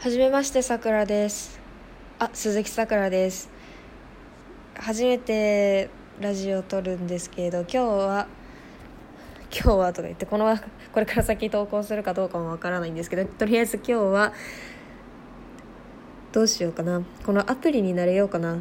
[0.00, 1.58] はじめましてさくらです。
[2.20, 3.50] あ鈴木さくらです。
[4.76, 5.90] 初めて
[6.20, 8.28] ラジオを撮るんですけど今日は
[9.52, 10.56] 今日はとか言ってこの
[10.94, 14.32] これから先投稿するかどうかもわからないんですけどとりあえず今日は
[16.30, 17.02] どうしようかな。
[17.26, 18.54] このアプリになれようかな。
[18.54, 18.58] っ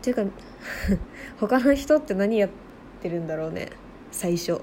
[0.00, 0.22] ていうか
[1.40, 2.50] 他の人って何やっ
[3.00, 3.70] てるんだろうね。
[4.12, 4.60] 最初。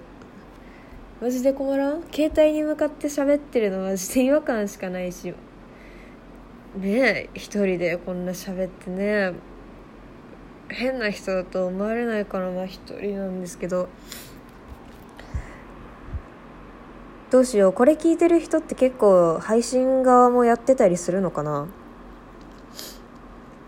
[1.21, 2.03] マジで困らん？
[2.13, 5.33] 携帯に向かって喋ってるのマジで違和感しかないし。
[6.77, 9.33] ねえ一人でこんな喋ってね。
[10.69, 13.89] 変な人だと思われないからまあ一人なんですけど。
[17.31, 21.67] どうしようこれ聞いてる人って結構配信側もやってたりするのかな？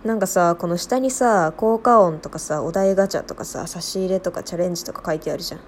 [0.05, 5.61] なんかさこの下にさ効果音とかさお題ガチャとかさ差し入れとかチャレンジとか書いてあるじゃん。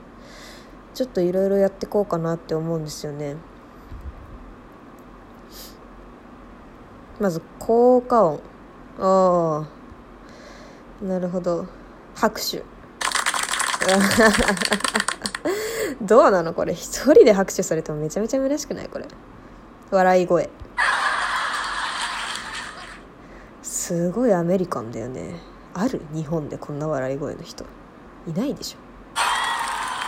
[0.93, 3.35] ちょっといろいろやってこうかなって思うんですよね。
[7.19, 8.39] まず効果音。
[8.99, 9.67] あ
[11.01, 11.65] あなるほど。
[12.15, 12.63] 拍手。
[16.01, 16.73] どうなのこれ？
[16.73, 19.07] 一人で拍手されてもめちゃめちゃ虚しくないこれ。
[19.89, 20.49] 笑い声。
[23.61, 25.39] すごいアメリカンだよね。
[25.73, 26.01] ある？
[26.13, 27.65] 日本でこんな笑い声の人。
[28.27, 28.92] いないでしょ。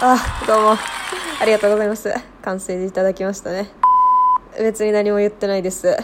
[0.08, 0.76] あどうも。
[1.42, 2.14] ありがとうございます。
[2.44, 3.72] 完成でいただきましたね。
[4.60, 5.88] 別に何も言ってないです。
[5.88, 5.98] え？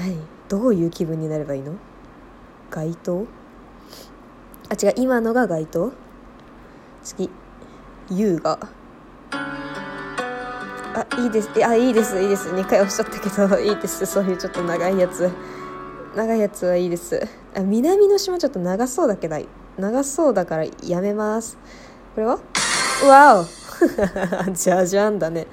[0.00, 0.22] 何？
[0.48, 1.74] どういう気分になればいいの？
[2.70, 3.26] 街灯？
[4.70, 4.94] あ違う。
[4.96, 5.92] 今のが街灯？
[7.02, 7.28] 次。
[8.08, 8.58] 優雅。
[10.96, 11.50] あいいです。
[11.62, 12.18] あいいです。
[12.18, 12.48] いいです。
[12.48, 14.06] 2回おっしゃったけど いいです。
[14.06, 15.30] そういうちょっと長いやつ。
[16.14, 17.20] 長いやつはいいです。
[17.54, 19.36] あ南の島ちょっと長そうだけど
[19.76, 21.58] 長そうだからやめます。
[22.14, 22.38] これは？
[23.06, 24.52] わお。
[24.52, 25.46] じゃじゃんだね。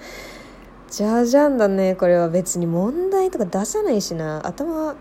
[0.90, 1.96] じゃじゃんだね。
[1.96, 4.46] これは別に問題とか出さないしな。
[4.48, 4.96] 頭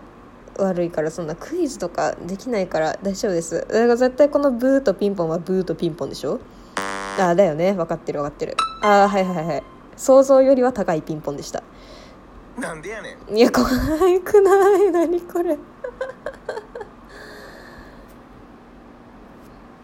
[0.57, 3.59] 悪いからそんなクイズとかできないから大丈夫です。
[3.59, 6.39] だから絶対このブーとピンポンはブーとピンポンでしょ？
[7.17, 7.71] ああだよね。
[7.71, 8.57] 分かってる分かってる。
[8.81, 9.63] ああはいはいはい。
[9.97, 11.63] 想像よりは高いピンポンでした。
[12.59, 13.37] なんでやねん。
[13.37, 13.71] いや怖く
[14.41, 15.57] ない何これ。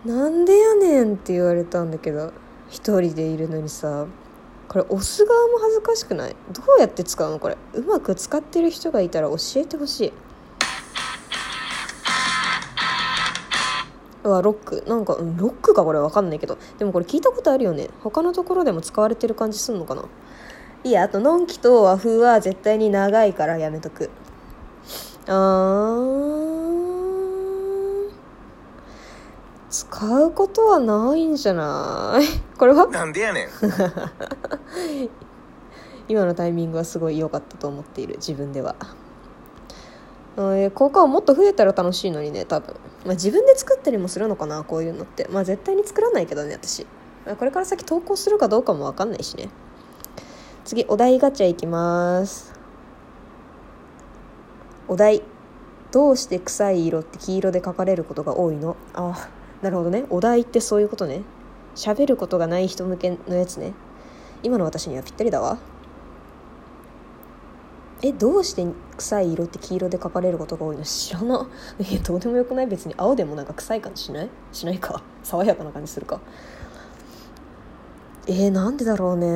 [0.05, 2.31] なんでやねんって言われたんだけど
[2.69, 4.05] 一人でいるのにさ。
[4.67, 6.35] これ押す側も恥ずかしくない？
[6.53, 7.39] どうやって使うの？
[7.39, 10.13] これうまく使ってる人がいたら教えてほしい
[14.24, 14.84] うわロック。
[14.88, 16.00] なんか、うん、ロックかこれ。
[16.00, 16.57] わかんないけど。
[16.78, 17.90] でもこれ聞いたことあるよね。
[18.02, 20.03] 他のところでも使われてる感じすんのかな？
[20.84, 24.09] いやあとのんきと和風は絶対に長いからやめとく。
[25.28, 26.90] あー。
[29.69, 32.24] 使うことはないんじゃない？
[32.57, 32.88] これは？
[32.88, 33.47] なんでやねん。
[36.09, 38.16] 今のタイミングはすごい良かったと思っている。
[38.16, 38.75] 自分では
[40.73, 45.27] 効果音もっと増えたら楽しいのにね多分、まあ、自分で作ったりもするのかなこういうのって。
[45.29, 46.85] まあ絶対に作らないけどね私。
[47.38, 49.50] これから先投稿するかどうかも分かんないしね。
[50.63, 52.53] 次お題ガチャいきます。
[54.88, 55.22] お題。
[55.91, 58.77] どうして臭い色って黄色で書かれることが多いの？
[58.94, 59.29] あ
[59.61, 60.06] なるほどね。
[60.09, 61.23] お題ってそういうことね。
[61.75, 63.73] 喋ることがない人向けのやつね。
[64.41, 65.57] 今の私にはぴったりだわ。
[68.01, 68.65] えどうして
[68.97, 70.83] 臭い色って黄色で書かれることが多いの？
[70.83, 71.47] 知らな。
[71.79, 72.67] えどうでもよくない？
[72.67, 74.29] 別に青でもなんか臭い感じしない？
[74.53, 75.03] しないか？
[75.23, 76.19] 爽やかな感じするか？
[78.27, 79.27] えー、なんでだろうね。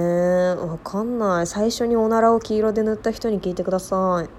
[0.55, 1.47] わかんない。
[1.47, 4.29] 最初におならを黄色で塗った人に聞いてください。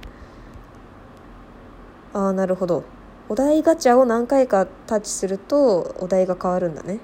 [2.16, 2.84] ああなるほど。
[3.28, 7.00] お題ガチャを何回かタッチするとお題が変わるんだね。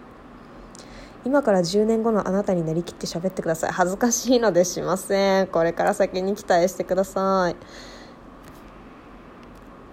[1.24, 3.72] 今から10年後のあなたになりきって喋ってください。
[3.72, 5.46] 恥ずかしいのでしません。
[5.48, 7.56] これから先に期待してください。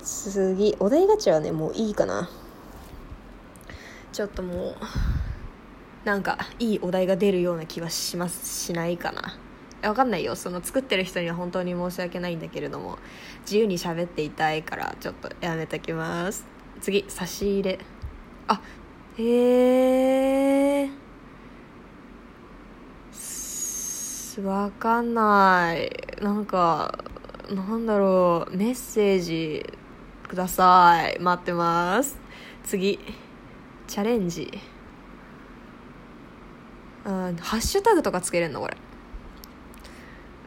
[0.03, 2.29] 次お題ガチャはねもういいかな。
[4.13, 4.75] ちょっともう
[6.05, 9.37] なんかいいお題が出るような気はしますしないかな。
[9.89, 10.35] わかんないよ。
[10.37, 12.97] その作ってる人には本当に申し訳ないんだけれども
[13.41, 16.45] 自由に喋っていたいからちょっとやめときます。
[16.79, 17.79] 次差し入れ。
[18.47, 18.61] あ
[19.17, 21.06] へえ
[24.43, 25.89] わかんない。
[26.21, 26.97] なんか
[27.49, 28.55] なんだろう。
[28.55, 29.65] メッセージ
[30.27, 31.19] ください。
[31.19, 32.19] 待ってます。
[32.63, 32.99] 次。
[33.87, 34.51] チャレンジ。
[37.05, 38.59] あハッシュタグとかつけれんの？
[38.59, 38.77] これ。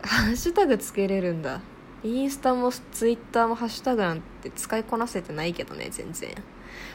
[0.03, 1.61] ハッシュタグつけれるんだ。
[2.05, 6.31] インスタもツイッターもハッシュタグなんて使いこなせてないけどね全然。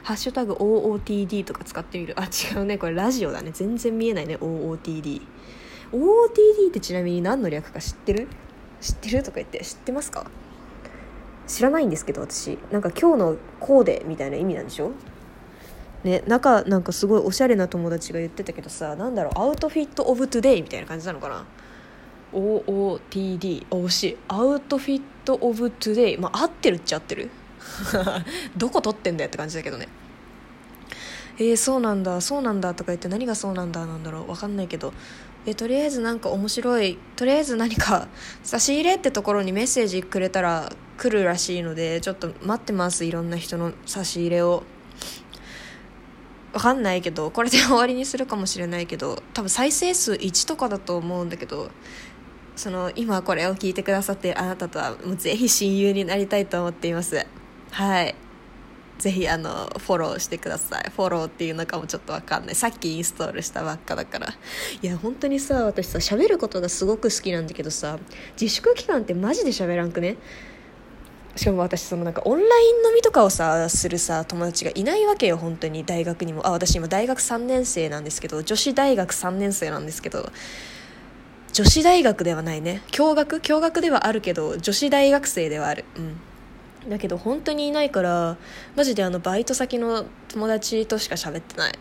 [0.04, 2.16] ハッシュタグ OOTD とか使ってみる。
[2.18, 2.78] あ違うね。
[2.78, 3.52] これラジオだね。
[3.52, 4.38] 全然見えないね。
[4.38, 5.22] OOTD
[5.96, 8.28] OOTD ってちなみに何の略か知ってる？
[8.82, 9.24] 知ってる？
[9.24, 10.30] とか言って知ってますか？
[11.48, 12.58] 知らないんですけど私。
[12.72, 14.92] なんか今日のコーデみたいな意味なんでしょ？
[16.04, 19.40] ね中なんかすごいおしゃれな友達が言ってたけどさなんだろう？
[19.40, 21.46] outfit of todayみたいな感じなのかな
[22.34, 24.18] ？OOTD 惜しい。
[24.28, 26.18] outfit of today。
[26.18, 27.30] まあ合ってるっちゃ合ってる。
[28.58, 29.88] どこ撮ってんだよって感じだけどね
[31.38, 34.94] えー、そうなんだそうなんだとか言って何がそうなんだなんだろう分かんないけど。
[35.48, 38.08] えとりあえずなんか面白いとりあえず何か
[38.44, 44.64] 差し入れってところにメッセージくれたら来るらしいのでちょっと待ってますいろんな人の差し入れを。
[46.54, 51.70] 分かんないけどこれで終わりにするかもしれないけど多分再生数1とかだと思うんだけど
[52.56, 57.26] その今これを聞いてくださってるあなたとはもうぜひ親友になりたいと思っています。
[57.72, 58.16] はい。
[58.98, 60.90] ぜひあのフォローしてください。
[60.96, 62.56] フォローっていうのかもちょっと分かんない。
[62.56, 64.28] さっきインストールしたばっかだから。
[64.82, 68.00] いや本当にさ私さ喋ることがすごく好きなんだけどさ
[68.40, 70.16] 自粛期間ってマジで喋らんくね？
[71.36, 72.50] しかも私そのなんかオンライン
[72.88, 75.84] 飲みとかをさするさ友達がいないわけよ本当に。
[75.84, 76.48] 大学にも。
[76.48, 80.32] あ私今大学3年生なんですけど女子大学3年生なんですけど
[81.52, 82.82] 女子大学ではないね。
[82.92, 83.42] 共学？
[83.42, 85.84] 共学ではあるけど女子大学生ではある。
[85.98, 86.18] うん。
[86.88, 88.38] だけど本当にいないから
[88.76, 91.74] マジであのバイト先の友達としか喋ってない。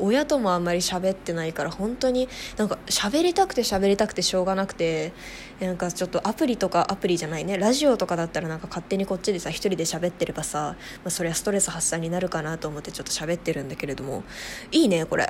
[0.00, 5.12] 親ともあんまり喋ってないから本当になんか喋りたくて喋りたくてしょうがなくて
[5.60, 7.58] なんかちょっとアプリとかアプリじゃないね。
[7.58, 14.24] ラジオとかだったらなんか勝手にこっちでさ一人で喋ってればさ、まあ、そりゃストレス発散になるかなと思ってちょっと喋ってるんだけれども。
[14.72, 15.28] いいねこれ。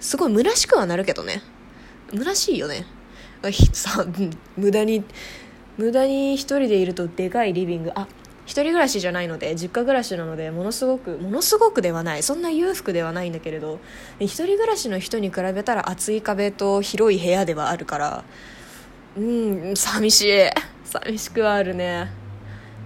[0.00, 1.40] すごい虚しくはなるけどね。
[2.10, 2.86] 虚しいよね。
[3.72, 4.04] さ
[4.56, 5.04] 無駄に
[5.76, 7.92] 無駄に一人でいるとでかいリビング。
[7.94, 8.08] あ
[8.46, 12.22] 一人暮らしじゃないので実家暮らしなのでものすごくものすごくではない。
[12.22, 13.80] そんな裕福ではないんだけれど
[14.20, 18.24] 一人暮らしの人に比べたら厚い壁と広い部屋ではあるから
[19.16, 20.48] うん寂しい。
[20.84, 22.10] 寂しくはあるね。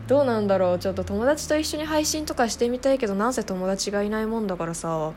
[0.07, 0.79] どうなんだろう。
[0.79, 5.13] ちょっと友達と一緒に配信とかしてみたいけどなんせ友達がいないもんだからさ。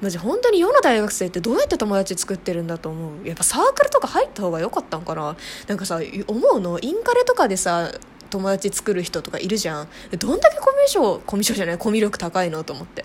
[0.00, 3.26] マジ本当に世の大学生ってどうやって友達作ってるんだと思う。
[3.26, 5.36] やっぱサークルとか入った方が良かったんかな。
[5.66, 6.78] なんかさ思うの？
[6.80, 7.92] インカレとかでさ
[8.30, 9.88] 友達作る人とかいるじゃん。
[10.18, 13.04] どんだけコミュ障コミュ障じゃないコミュ力高いのと思って。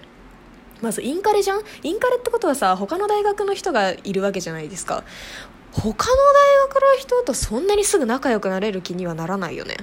[0.81, 1.61] まずインカレじゃん？
[1.83, 5.03] インカレってことはさ他の大学の人がいるわけじゃないですか。
[5.71, 9.77] 他の大学の人とそんなにすぐ仲良くなれる気にはならないよね。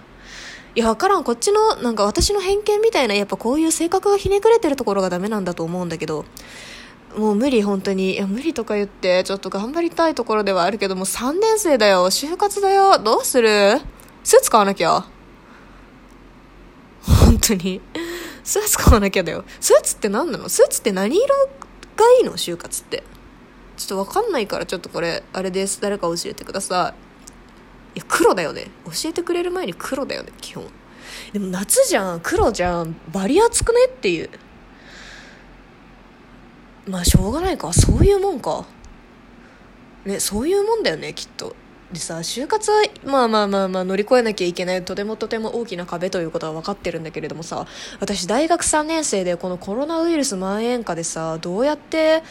[0.76, 1.25] いや分からん。
[1.25, 6.25] こっちのなんか私の偏見みたいなやっぱこういう性格がひねくれてるところがダメなんだと思うんだけど。
[7.16, 8.14] もう無理本当に。
[8.14, 12.06] いや無理とか言ってちょっと頑張りたいところではあるけども3年生だよ。
[12.06, 12.98] 就活だよ。
[12.98, 13.81] どうする？
[14.22, 15.04] スーツ買わなきゃ。
[17.31, 17.81] 本当に。
[18.43, 19.44] スーツ買わなきゃだよ。
[19.61, 20.49] スーツって何なの？
[20.49, 21.27] スーツって何色
[21.97, 22.32] がいいの？
[22.32, 23.05] 就活って。
[23.77, 25.81] ちょっと分かんないからちょっとこれあれです。
[25.81, 26.94] 誰か教えてくださ
[27.94, 27.99] い。
[27.99, 28.67] いや黒だよね。
[28.87, 30.67] 教えてくれる前に黒だよね基本。
[31.32, 32.21] でも夏じゃん。
[32.21, 32.97] 黒じゃん。
[33.12, 34.31] バリアつくねっていう。
[36.88, 37.73] まあしょうがないか。
[37.73, 38.67] そういうもんか。
[40.05, 41.55] ねそういうもんだよねきっと。
[41.92, 47.66] でさ就活はまあまあまあまあ乗り越えなきゃいけないとてもとても大きな壁ということは分かってるんだけれどもさ
[47.98, 52.23] 私大学3年生でこのコロナウイルス蔓延下でさどうやって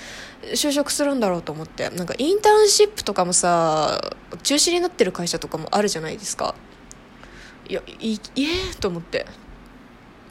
[0.53, 3.99] 就職するんだろうと思ってなんかインターンシップとかもさ
[4.43, 6.55] 中止になってる会社とかもあるじゃないですか。
[7.67, 9.25] いやいいえと思って。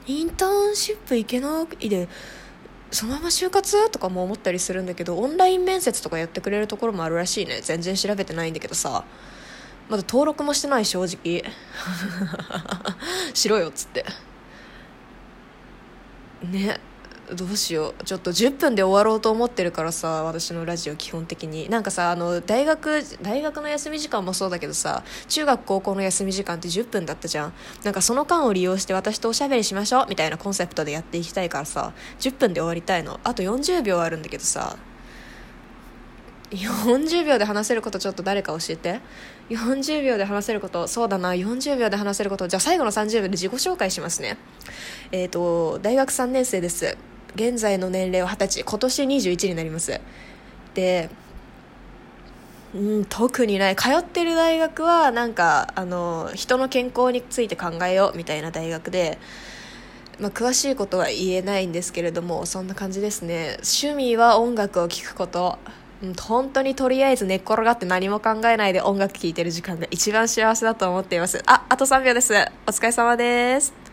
[0.07, 2.09] インターンシップ行けないで
[2.91, 3.89] そのまま就活？
[3.91, 7.61] とかも思ったりするんだけどオンライン面接とかやってくれるところもあるらしいね。
[7.61, 9.03] 全然調べてないんだけどさ。
[9.89, 11.43] まだ登録もしてない正直。
[13.33, 14.05] しろよっつって。
[16.43, 16.79] ね。
[17.35, 18.03] どうしよう。
[18.03, 21.69] ちょっと10分で終わろうと思ってるからさ私のラジオ基本的に。
[21.69, 27.53] なんかさあの大学大学の休み時間もそうだけどさ中学高校の休み時間って10分だったじゃん。
[27.83, 33.19] なんかその間を利用して私とおしゃべりしましょうみたいなコンセプトでやっていきたいからさ10分で終わりたいの。
[33.23, 34.75] あと40秒あるんだけどさ
[36.49, 39.01] 40秒で話せることちょっと誰か教えて。
[39.49, 42.47] 40秒で話せることそうだな40秒で話せること。
[42.47, 44.37] じゃあ最後の30秒で自己紹介しますね。
[45.11, 46.97] えっ、ー、と大学3年生です。
[47.35, 48.63] 現在の年齢は二十歳。
[48.63, 49.99] 今年21になります。
[50.73, 51.09] で
[52.75, 53.75] うん特にない。
[53.75, 59.17] 通ってる大学はなんかあの人の健康について考えようみたいな大学で、
[60.19, 63.57] まあ、詳しいことは言えないんですけれどもそんな感じですね。
[63.61, 65.57] 趣味は音楽を聴くこと。
[66.03, 71.41] うん本当にとりあえず寝っ転がって何も考えないで音楽聴いてる時間が一番幸せだと思っています。
[71.45, 72.33] ああと3秒です。
[72.65, 73.88] お疲れ様です。